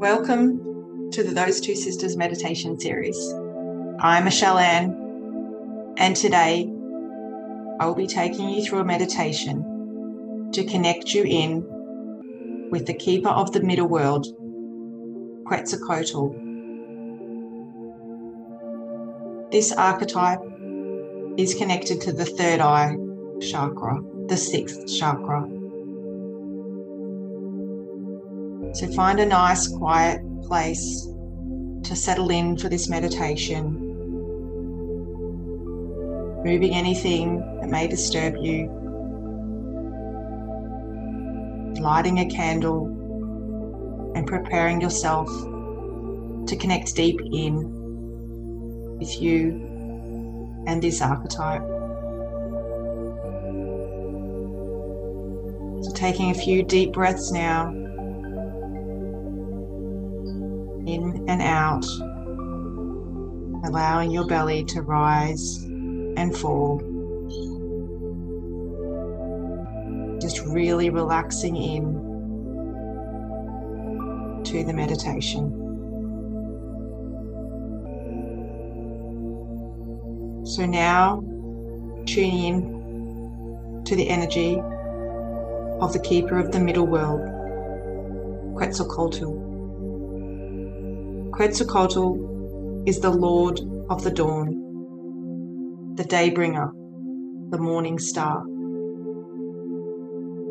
Welcome 0.00 1.10
to 1.12 1.22
the 1.22 1.32
Those 1.34 1.60
Two 1.60 1.74
Sisters 1.74 2.16
meditation 2.16 2.80
series. 2.80 3.34
I'm 4.00 4.24
Michelle 4.24 4.56
Ann, 4.56 5.94
and 5.98 6.16
today 6.16 6.72
I 7.78 7.84
will 7.84 7.94
be 7.94 8.06
taking 8.06 8.48
you 8.48 8.64
through 8.64 8.78
a 8.78 8.84
meditation 8.84 10.48
to 10.54 10.64
connect 10.64 11.12
you 11.12 11.24
in 11.24 12.68
with 12.70 12.86
the 12.86 12.94
keeper 12.94 13.28
of 13.28 13.52
the 13.52 13.60
middle 13.60 13.88
world, 13.88 14.26
Quetzalcoatl. 15.44 16.30
This 19.52 19.70
archetype 19.70 20.40
is 21.36 21.52
connected 21.52 22.00
to 22.00 22.12
the 22.14 22.24
third 22.24 22.60
eye 22.60 22.96
chakra, 23.42 24.00
the 24.28 24.38
sixth 24.38 24.98
chakra. 24.98 25.59
So 28.72 28.86
find 28.86 29.18
a 29.18 29.26
nice, 29.26 29.66
quiet 29.66 30.22
place 30.42 31.08
to 31.82 31.96
settle 31.96 32.30
in 32.30 32.56
for 32.56 32.68
this 32.68 32.88
meditation. 32.88 33.74
Moving 36.44 36.74
anything 36.74 37.40
that 37.60 37.68
may 37.68 37.88
disturb 37.88 38.36
you. 38.36 38.70
Lighting 41.80 42.20
a 42.20 42.26
candle 42.26 42.86
and 44.14 44.26
preparing 44.26 44.80
yourself 44.80 45.28
to 46.46 46.56
connect 46.56 46.94
deep 46.94 47.20
in 47.32 48.98
with 48.98 49.20
you 49.20 50.62
and 50.66 50.80
this 50.80 51.02
archetype. 51.02 51.62
So, 55.82 55.92
taking 55.92 56.30
a 56.30 56.34
few 56.34 56.62
deep 56.62 56.92
breaths 56.92 57.32
now 57.32 57.79
in 60.94 61.28
and 61.28 61.42
out, 61.42 61.84
allowing 63.64 64.10
your 64.10 64.26
belly 64.26 64.64
to 64.64 64.82
rise 64.82 65.62
and 66.16 66.36
fall. 66.36 66.78
Just 70.20 70.40
really 70.46 70.90
relaxing 70.90 71.56
in 71.56 72.10
to 74.44 74.64
the 74.64 74.72
meditation. 74.72 75.56
So 80.44 80.66
now 80.66 81.22
tuning 82.06 82.44
in 82.44 83.82
to 83.84 83.94
the 83.94 84.08
energy 84.08 84.60
of 85.80 85.92
the 85.92 86.00
keeper 86.00 86.38
of 86.38 86.52
the 86.52 86.60
middle 86.60 86.86
world, 86.86 87.20
Quetzalcoatl. 88.56 89.49
Quetzalcoatl 91.40 92.84
is 92.86 93.00
the 93.00 93.08
Lord 93.08 93.60
of 93.88 94.04
the 94.04 94.10
dawn, 94.10 95.94
the 95.94 96.04
daybringer, 96.04 96.70
the 97.50 97.56
morning 97.56 97.98
star. 97.98 98.44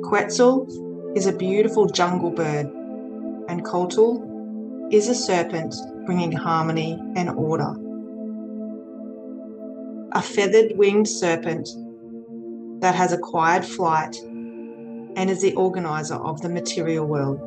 Quetzal 0.10 1.14
is 1.16 1.28
a 1.28 1.32
beautiful 1.32 1.86
jungle 1.86 2.32
bird, 2.32 2.66
and 3.48 3.64
Coatl 3.64 4.90
is 4.92 5.08
a 5.08 5.14
serpent 5.14 5.76
bringing 6.08 6.32
harmony 6.32 7.00
and 7.16 7.30
order. 7.30 7.76
A 10.14 10.24
feathered 10.24 10.72
winged 10.76 11.08
serpent 11.08 11.70
that 12.82 12.96
has 12.96 13.14
acquired 13.14 13.64
flight 13.64 14.18
and 14.24 15.30
is 15.30 15.44
the 15.44 15.54
organizer 15.54 16.16
of 16.16 16.42
the 16.42 16.50
material 16.50 17.06
world. 17.06 17.40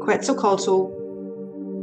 Quetzalcoatl 0.00 0.95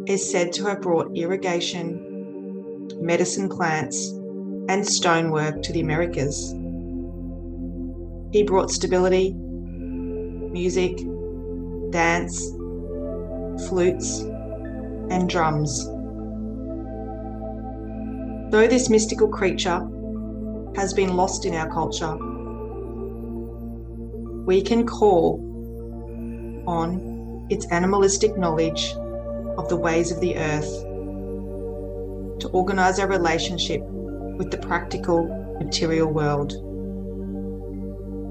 is 0.07 0.29
said 0.29 0.51
to 0.53 0.65
have 0.65 0.81
brought 0.81 1.15
irrigation, 1.15 2.89
medicine 2.99 3.49
plants, 3.49 4.09
and 4.69 4.85
stonework 4.85 5.61
to 5.61 5.73
the 5.73 5.81
Americas. 5.81 6.53
He 8.31 8.43
brought 8.43 8.71
stability, 8.71 9.33
music, 9.33 10.97
dance, 11.91 12.39
flutes, 13.67 14.19
and 15.09 15.29
drums. 15.29 15.85
Though 18.51 18.67
this 18.67 18.89
mystical 18.89 19.29
creature 19.29 19.87
has 20.75 20.93
been 20.93 21.15
lost 21.15 21.45
in 21.45 21.53
our 21.55 21.71
culture, 21.71 22.17
we 24.45 24.61
can 24.61 24.85
call 24.85 25.39
on 26.67 27.47
its 27.49 27.65
animalistic 27.71 28.37
knowledge 28.37 28.93
of 29.57 29.69
the 29.69 29.77
ways 29.77 30.11
of 30.11 30.19
the 30.19 30.37
earth, 30.37 30.83
to 32.39 32.49
organize 32.49 32.99
our 32.99 33.07
relationship 33.07 33.81
with 34.37 34.51
the 34.51 34.57
practical 34.57 35.27
material 35.59 36.11
world. 36.11 36.53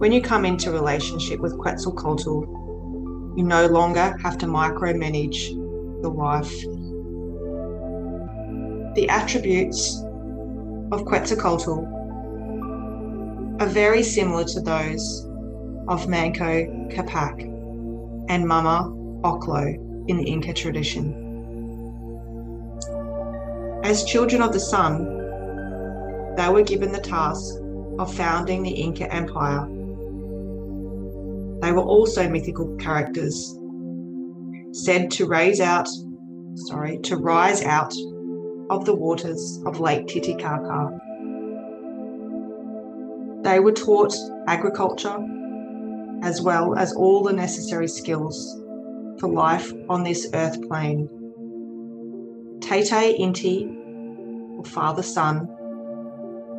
When 0.00 0.12
you 0.12 0.20
come 0.20 0.44
into 0.44 0.70
relationship 0.70 1.40
with 1.40 1.56
Quetzalcoatl, 1.58 3.36
you 3.36 3.44
no 3.44 3.66
longer 3.66 4.16
have 4.22 4.36
to 4.38 4.46
micromanage 4.46 5.50
your 6.02 6.12
life. 6.12 6.52
The 8.94 9.08
attributes 9.08 10.02
of 10.92 11.04
Quetzalcoatl 11.04 11.86
are 13.60 13.68
very 13.68 14.02
similar 14.02 14.44
to 14.44 14.60
those 14.60 15.26
of 15.88 16.08
Manco 16.08 16.66
Capac 16.90 17.42
and 18.28 18.46
Mama 18.46 18.90
Ocllo 19.22 19.91
in 20.08 20.16
the 20.16 20.24
Inca 20.24 20.52
tradition. 20.52 21.30
As 23.84 24.04
children 24.04 24.42
of 24.42 24.52
the 24.52 24.60
sun, 24.60 25.04
they 26.36 26.48
were 26.48 26.62
given 26.62 26.92
the 26.92 27.00
task 27.00 27.54
of 27.98 28.14
founding 28.14 28.62
the 28.62 28.70
Inca 28.70 29.12
Empire. 29.12 29.66
They 31.60 31.72
were 31.72 31.82
also 31.82 32.28
mythical 32.28 32.76
characters, 32.76 33.58
said 34.72 35.10
to 35.12 35.26
raise 35.26 35.60
out, 35.60 35.88
sorry, 36.54 36.98
to 37.00 37.16
rise 37.16 37.62
out 37.62 37.94
of 38.70 38.84
the 38.84 38.94
waters 38.94 39.60
of 39.66 39.80
Lake 39.80 40.06
Titicaca. 40.06 40.98
They 43.42 43.60
were 43.60 43.72
taught 43.72 44.14
agriculture 44.46 45.18
as 46.22 46.40
well 46.40 46.76
as 46.76 46.94
all 46.94 47.24
the 47.24 47.32
necessary 47.32 47.88
skills 47.88 48.61
for 49.22 49.28
life 49.28 49.72
on 49.88 50.02
this 50.02 50.28
earth 50.34 50.60
plane. 50.66 51.08
Tete 52.60 53.16
Inti, 53.20 53.72
or 54.58 54.64
father 54.64 55.04
sun, 55.04 55.48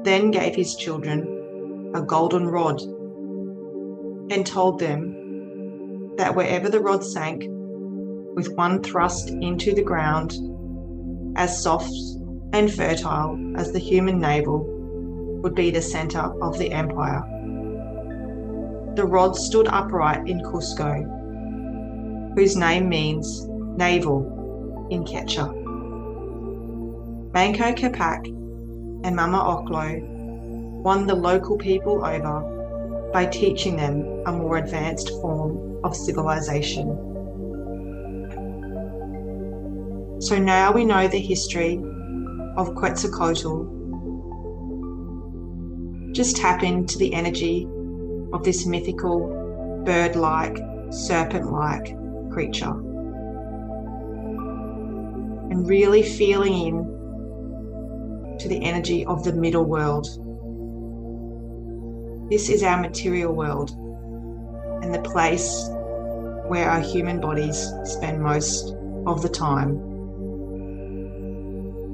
then 0.04 0.32
gave 0.32 0.56
his 0.56 0.78
children 0.78 1.92
a 1.94 2.02
golden 2.02 2.48
rod 2.48 2.82
and 4.32 4.48
told 4.48 4.80
them 4.80 6.16
that 6.16 6.34
wherever 6.36 6.70
the 6.70 6.80
rod 6.80 7.04
sank, 7.04 7.44
with 8.34 8.56
one 8.56 8.82
thrust 8.82 9.30
into 9.30 9.76
the 9.76 9.84
ground, 9.84 10.34
as 11.36 11.62
soft 11.62 11.94
and 12.54 12.74
fertile 12.74 13.38
as 13.58 13.74
the 13.74 13.80
human 13.80 14.20
navel, 14.20 14.64
would 15.44 15.54
be 15.54 15.70
the 15.70 15.82
center 15.82 16.32
of 16.42 16.58
the 16.58 16.72
empire. 16.72 17.24
The 18.96 19.06
rod 19.06 19.36
stood 19.36 19.68
upright 19.68 20.30
in 20.30 20.40
Cusco 20.40 21.23
whose 22.36 22.56
name 22.56 22.90
means 22.90 23.46
navel 23.78 24.88
in 24.90 25.04
Quechua. 25.04 25.54
Manco 27.34 27.74
Capac 27.74 28.28
and 29.06 29.16
Mama 29.16 29.38
Ocllo 29.38 30.02
won 30.82 31.06
the 31.06 31.16
local 31.16 31.58
people 31.58 32.06
over 32.06 33.10
by 33.14 33.26
teaching 33.26 33.76
them 33.76 34.24
a 34.26 34.32
more 34.32 34.58
advanced 34.58 35.10
form 35.22 35.80
of 35.84 35.96
civilization. 35.96 36.88
So 40.20 40.40
now 40.40 40.72
we 40.72 40.86
know 40.86 41.08
the 41.08 41.20
history 41.20 41.76
of 42.56 42.76
Quetzalcoatl. 42.76 43.70
Just 46.14 46.38
tap 46.38 46.64
into 46.64 46.98
the 46.98 47.14
energy 47.14 47.68
of 48.32 48.44
this 48.44 48.66
mythical, 48.66 49.82
bird 49.86 50.16
like, 50.16 50.58
serpent 50.92 51.52
like 51.52 51.96
creature. 52.34 52.74
And 55.52 55.68
really 55.68 56.02
feeling 56.02 56.54
in 56.54 58.38
to 58.40 58.50
the 58.50 58.64
energy 58.64 59.06
of 59.06 59.24
the 59.24 59.34
middle 59.34 59.66
world. 59.66 60.08
This 62.30 62.50
is 62.50 62.64
our 62.64 62.80
material 62.82 63.34
world 63.34 63.72
and 64.82 64.94
the 64.94 65.02
place 65.02 65.70
where 66.48 66.70
our 66.70 66.82
human 66.82 67.22
bodies 67.22 67.72
spend 67.86 68.22
most 68.22 68.76
of 69.06 69.22
the 69.22 69.30
time. 69.30 69.78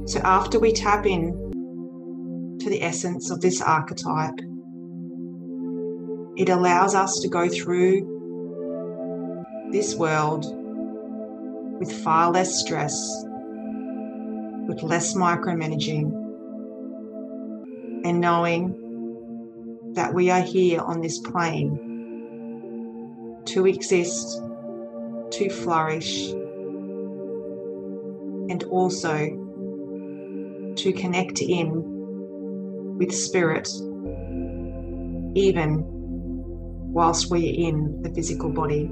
So, 0.07 0.19
after 0.23 0.59
we 0.59 0.71
tap 0.71 1.05
in 1.05 2.57
to 2.59 2.69
the 2.69 2.81
essence 2.81 3.29
of 3.29 3.41
this 3.41 3.61
archetype, 3.61 4.39
it 6.35 6.49
allows 6.49 6.95
us 6.95 7.19
to 7.19 7.27
go 7.27 7.47
through 7.47 8.18
this 9.71 9.95
world 9.95 10.45
with 11.79 11.91
far 12.03 12.31
less 12.31 12.59
stress, 12.59 12.95
with 14.67 14.81
less 14.83 15.13
micromanaging, 15.15 16.11
and 18.05 18.19
knowing 18.19 18.75
that 19.93 20.13
we 20.13 20.29
are 20.29 20.41
here 20.41 20.81
on 20.81 21.01
this 21.01 21.19
plane 21.19 21.77
to 23.45 23.65
exist, 23.65 24.41
to 25.31 25.49
flourish, 25.49 26.29
and 28.49 28.63
also 28.65 29.45
to 30.75 30.93
connect 30.93 31.41
in 31.41 32.97
with 32.97 33.13
spirit, 33.13 33.67
even 35.35 35.83
whilst 36.91 37.29
we're 37.29 37.53
in 37.53 38.01
the 38.01 38.09
physical 38.09 38.49
body. 38.49 38.89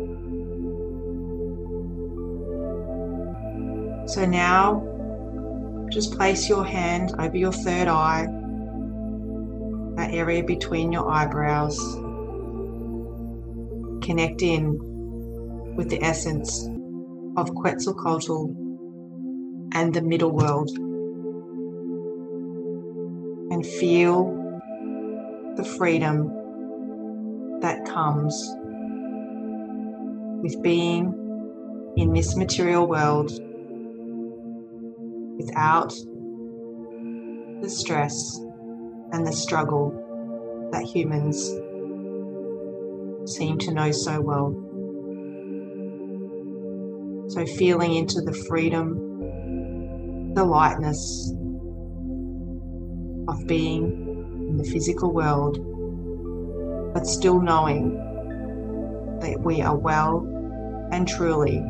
So 4.08 4.26
now 4.26 5.88
just 5.92 6.14
place 6.14 6.48
your 6.48 6.64
hand 6.64 7.14
over 7.20 7.36
your 7.36 7.52
third 7.52 7.90
eye, 7.90 8.26
that 9.98 10.14
area 10.14 10.44
between 10.44 10.94
your 10.94 11.12
eyebrows 11.12 11.78
connect 14.02 14.42
in 14.42 15.76
with 15.76 15.90
the 15.90 16.02
essence 16.02 16.70
of 17.36 17.54
Quetzalcoatl 17.54 18.56
and 19.74 19.94
the 19.94 20.02
middle 20.02 20.32
world. 20.32 20.70
And 23.52 23.66
feel 23.66 24.34
the 25.58 25.66
freedom 25.66 27.60
that 27.60 27.84
comes 27.84 28.56
with 30.42 30.62
being 30.64 31.94
in 31.98 32.14
this 32.14 32.38
material 32.38 32.88
world 32.88 33.38
without 35.38 35.94
the 37.62 37.70
stress 37.70 38.40
and 39.12 39.26
the 39.26 39.32
struggle 39.32 40.70
that 40.72 40.84
humans 40.84 41.50
seem 43.26 43.58
to 43.58 43.74
know 43.74 43.92
so 43.92 44.22
well. 44.22 44.64
So, 47.30 47.46
feeling 47.58 47.96
into 47.96 48.22
the 48.22 48.34
freedom, 48.34 50.34
the 50.34 50.46
lightness 50.46 51.34
of 53.28 53.48
being 53.48 54.46
in 54.50 54.58
the 54.58 54.64
physical 54.64 55.14
world, 55.14 55.58
but 56.94 57.06
still 57.06 57.42
knowing 57.42 57.96
that 59.22 59.40
we 59.42 59.62
are 59.62 59.76
well 59.76 60.26
and 60.92 61.08
truly 61.08 61.62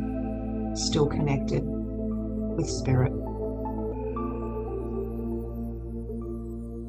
still 0.75 1.07
connected 1.07 1.63
with 1.65 2.69
spirit. 2.69 3.13